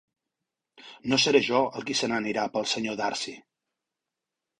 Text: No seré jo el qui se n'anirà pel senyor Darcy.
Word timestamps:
No 1.11 1.19
seré 1.25 1.41
jo 1.47 1.59
el 1.79 1.85
qui 1.89 1.95
se 1.99 2.09
n'anirà 2.11 2.47
pel 2.55 2.65
senyor 2.71 2.97
Darcy. 3.03 3.35